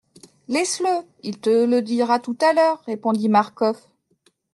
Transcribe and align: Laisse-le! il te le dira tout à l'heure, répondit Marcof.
Laisse-le! 0.47 1.05
il 1.21 1.39
te 1.39 1.51
le 1.63 1.83
dira 1.83 2.17
tout 2.17 2.35
à 2.41 2.53
l'heure, 2.53 2.81
répondit 2.87 3.29
Marcof. 3.29 3.87